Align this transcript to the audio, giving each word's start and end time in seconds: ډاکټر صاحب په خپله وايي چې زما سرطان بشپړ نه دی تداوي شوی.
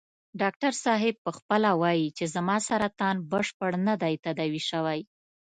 ډاکټر 0.41 0.73
صاحب 0.85 1.15
په 1.25 1.31
خپله 1.37 1.69
وايي 1.81 2.07
چې 2.17 2.25
زما 2.35 2.57
سرطان 2.67 3.15
بشپړ 3.31 3.71
نه 3.87 3.95
دی 4.01 4.13
تداوي 4.25 4.61
شوی. 4.69 4.99